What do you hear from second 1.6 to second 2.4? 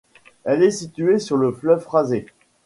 Fraser.